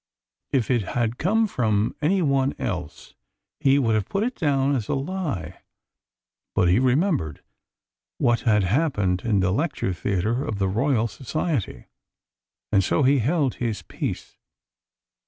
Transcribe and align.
If 0.51 0.71
it 0.71 0.81
had 0.81 1.19
come 1.19 1.45
from 1.45 1.95
any 2.01 2.23
one 2.23 2.55
else 2.57 3.13
he 3.59 3.77
would 3.77 3.93
have 3.93 4.09
put 4.09 4.23
it 4.23 4.33
down 4.35 4.75
as 4.75 4.89
a 4.89 4.95
lie, 4.95 5.59
but 6.55 6.67
he 6.67 6.79
remembered 6.79 7.43
what 8.17 8.39
had 8.39 8.63
happened 8.63 9.21
in 9.23 9.41
the 9.41 9.51
lecture 9.51 9.93
theatre 9.93 10.43
of 10.43 10.57
the 10.57 10.67
Royal 10.67 11.07
Society, 11.07 11.85
and 12.71 12.83
so 12.83 13.03
he 13.03 13.19
held 13.19 13.57
his 13.61 13.83
peace. 13.83 14.37